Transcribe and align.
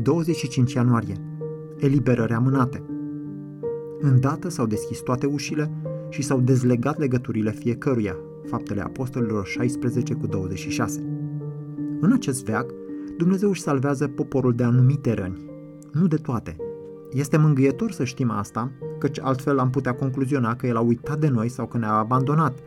25 0.00 0.72
ianuarie. 0.72 1.14
Eliberări 1.76 2.32
amânate. 2.32 2.84
Îndată 4.00 4.48
s-au 4.48 4.66
deschis 4.66 5.00
toate 5.00 5.26
ușile 5.26 5.70
și 6.08 6.22
s-au 6.22 6.40
dezlegat 6.40 6.98
legăturile 6.98 7.50
fiecăruia, 7.50 8.16
faptele 8.46 8.80
apostolilor 8.80 9.46
16 9.46 10.14
cu 10.14 10.26
26. 10.26 11.00
În 12.00 12.12
acest 12.12 12.44
veac, 12.44 12.74
Dumnezeu 13.16 13.48
își 13.48 13.60
salvează 13.60 14.08
poporul 14.08 14.54
de 14.54 14.62
anumite 14.62 15.12
răni, 15.12 15.50
nu 15.92 16.06
de 16.06 16.16
toate. 16.16 16.56
Este 17.10 17.36
mângâietor 17.36 17.90
să 17.90 18.04
știm 18.04 18.30
asta, 18.30 18.72
căci 18.98 19.20
altfel 19.20 19.58
am 19.58 19.70
putea 19.70 19.94
concluziona 19.94 20.56
că 20.56 20.66
El 20.66 20.76
a 20.76 20.80
uitat 20.80 21.18
de 21.18 21.28
noi 21.28 21.48
sau 21.48 21.66
că 21.66 21.78
ne-a 21.78 21.92
abandonat. 21.92 22.58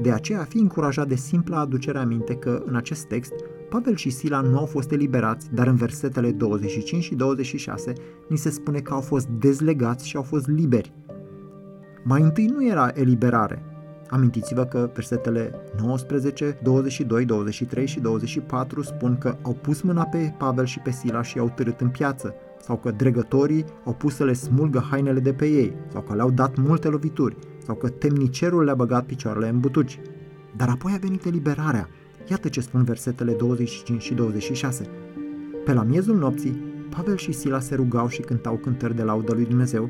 De 0.00 0.10
aceea 0.10 0.44
fi 0.44 0.58
încurajat 0.58 1.08
de 1.08 1.14
simpla 1.14 1.58
aducere 1.58 1.98
aminte 1.98 2.34
că, 2.34 2.62
în 2.66 2.74
acest 2.74 3.04
text, 3.04 3.34
Pavel 3.68 3.96
și 3.96 4.10
Sila 4.10 4.40
nu 4.40 4.58
au 4.58 4.66
fost 4.66 4.92
eliberați, 4.92 5.54
dar 5.54 5.66
în 5.66 5.74
versetele 5.74 6.30
25 6.30 7.02
și 7.02 7.14
26 7.14 7.92
ni 8.28 8.36
se 8.36 8.50
spune 8.50 8.80
că 8.80 8.92
au 8.92 9.00
fost 9.00 9.26
dezlegați 9.26 10.08
și 10.08 10.16
au 10.16 10.22
fost 10.22 10.48
liberi. 10.48 10.92
Mai 12.04 12.22
întâi 12.22 12.46
nu 12.46 12.66
era 12.66 12.90
eliberare. 12.94 13.62
Amintiți-vă 14.08 14.64
că 14.64 14.90
versetele 14.94 15.54
19, 15.80 16.58
22, 16.62 17.24
23 17.24 17.86
și 17.86 18.00
24 18.00 18.82
spun 18.82 19.18
că 19.18 19.36
au 19.42 19.52
pus 19.52 19.80
mâna 19.80 20.04
pe 20.04 20.34
Pavel 20.38 20.64
și 20.64 20.78
pe 20.78 20.90
Sila 20.90 21.22
și 21.22 21.36
i-au 21.36 21.52
târât 21.54 21.80
în 21.80 21.88
piață, 21.88 22.34
sau 22.60 22.76
că 22.76 22.90
dregătorii 22.90 23.64
au 23.84 23.92
pus 23.92 24.14
să 24.14 24.24
le 24.24 24.32
smulgă 24.32 24.86
hainele 24.90 25.20
de 25.20 25.32
pe 25.32 25.46
ei, 25.46 25.72
sau 25.92 26.02
că 26.02 26.14
le-au 26.14 26.30
dat 26.30 26.56
multe 26.56 26.88
lovituri, 26.88 27.36
sau 27.66 27.74
că 27.74 27.88
temnicerul 27.88 28.64
le-a 28.64 28.74
băgat 28.74 29.04
picioarele 29.04 29.48
în 29.48 29.60
butuci. 29.60 30.00
Dar 30.56 30.68
apoi 30.68 30.92
a 30.94 30.98
venit 31.00 31.24
eliberarea. 31.24 31.88
Iată 32.30 32.48
ce 32.48 32.60
spun 32.60 32.84
versetele 32.84 33.32
25 33.32 34.02
și 34.02 34.14
26. 34.14 34.88
Pe 35.64 35.72
la 35.72 35.82
miezul 35.82 36.16
nopții, 36.16 36.72
Pavel 36.90 37.16
și 37.16 37.32
Sila 37.32 37.60
se 37.60 37.74
rugau 37.74 38.08
și 38.08 38.20
cântau 38.20 38.56
cântări 38.56 38.96
de 38.96 39.02
laudă 39.02 39.32
lui 39.32 39.44
Dumnezeu, 39.44 39.88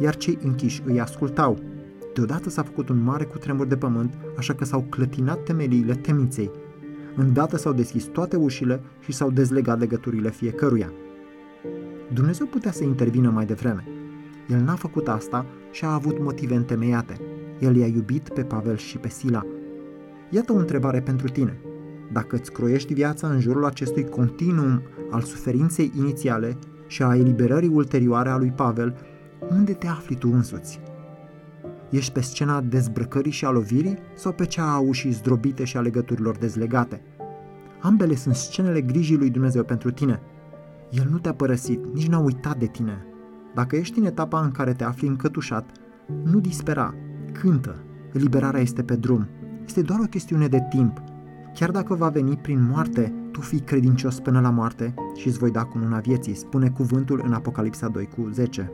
iar 0.00 0.16
cei 0.16 0.38
închiși 0.42 0.82
îi 0.84 1.00
ascultau. 1.00 1.58
Deodată 2.14 2.50
s-a 2.50 2.62
făcut 2.62 2.88
un 2.88 3.02
mare 3.02 3.24
cutremur 3.24 3.66
de 3.66 3.76
pământ, 3.76 4.14
așa 4.36 4.54
că 4.54 4.64
s-au 4.64 4.80
clătinat 4.88 5.42
temeliile 5.42 5.94
temniței. 5.94 6.50
Îndată 7.14 7.56
s-au 7.56 7.72
deschis 7.72 8.04
toate 8.04 8.36
ușile 8.36 8.80
și 9.00 9.12
s-au 9.12 9.30
dezlegat 9.30 9.78
legăturile 9.78 10.30
fiecăruia. 10.30 10.92
Dumnezeu 12.12 12.46
putea 12.46 12.72
să 12.72 12.84
intervină 12.84 13.30
mai 13.30 13.46
devreme. 13.46 13.84
El 14.48 14.60
n-a 14.60 14.74
făcut 14.74 15.08
asta 15.08 15.46
și 15.70 15.84
a 15.84 15.94
avut 15.94 16.20
motive 16.20 16.54
întemeiate. 16.54 17.20
El 17.58 17.76
i-a 17.76 17.86
iubit 17.86 18.28
pe 18.28 18.42
Pavel 18.42 18.76
și 18.76 18.98
pe 18.98 19.08
Sila. 19.08 19.46
Iată 20.30 20.52
o 20.52 20.56
întrebare 20.56 21.00
pentru 21.00 21.28
tine. 21.28 21.60
Dacă 22.12 22.36
îți 22.36 22.52
croiești 22.52 22.94
viața 22.94 23.28
în 23.28 23.40
jurul 23.40 23.64
acestui 23.64 24.08
continuum 24.08 24.82
al 25.10 25.20
suferinței 25.20 25.92
inițiale 25.96 26.56
și 26.86 27.02
a 27.02 27.16
eliberării 27.16 27.68
ulterioare 27.68 28.28
a 28.28 28.36
lui 28.36 28.50
Pavel, 28.50 28.96
unde 29.50 29.72
te 29.72 29.86
afli 29.86 30.16
tu 30.16 30.30
însuți? 30.32 30.80
Ești 31.90 32.12
pe 32.12 32.20
scena 32.20 32.60
dezbrăcării 32.60 33.32
și 33.32 33.44
a 33.44 33.50
lovirii 33.50 33.98
sau 34.14 34.32
pe 34.32 34.44
cea 34.44 34.72
a 34.72 34.78
ușii 34.78 35.10
zdrobite 35.10 35.64
și 35.64 35.76
a 35.76 35.80
legăturilor 35.80 36.36
dezlegate? 36.36 37.02
Ambele 37.80 38.14
sunt 38.14 38.34
scenele 38.34 38.80
grijii 38.80 39.16
lui 39.16 39.30
Dumnezeu 39.30 39.64
pentru 39.64 39.90
tine. 39.90 40.20
El 40.90 41.08
nu 41.10 41.18
te-a 41.18 41.34
părăsit, 41.34 41.84
nici 41.94 42.08
n-a 42.08 42.18
uitat 42.18 42.58
de 42.58 42.66
tine. 42.66 43.06
Dacă 43.54 43.76
ești 43.76 43.98
în 43.98 44.04
etapa 44.04 44.40
în 44.40 44.50
care 44.50 44.72
te 44.72 44.84
afli 44.84 45.08
încătușat, 45.08 45.70
nu 46.24 46.40
dispera, 46.40 46.94
cântă, 47.32 47.76
eliberarea 48.12 48.60
este 48.60 48.82
pe 48.82 48.96
drum. 48.96 49.28
Este 49.68 49.82
doar 49.82 50.00
o 50.00 50.06
chestiune 50.06 50.46
de 50.48 50.66
timp. 50.70 51.02
Chiar 51.54 51.70
dacă 51.70 51.94
va 51.94 52.08
veni 52.08 52.36
prin 52.36 52.68
moarte, 52.70 53.12
tu 53.32 53.40
fii 53.40 53.60
credincios 53.60 54.20
până 54.20 54.40
la 54.40 54.50
moarte 54.50 54.94
și 55.14 55.26
îți 55.26 55.38
voi 55.38 55.50
da 55.50 55.64
cu 55.64 55.78
mâna 55.78 55.98
vieții, 55.98 56.34
spune 56.34 56.70
cuvântul 56.70 57.22
în 57.24 57.32
Apocalipsa 57.32 57.88
2 57.88 58.08
cu 58.16 58.28
10. 58.32 58.72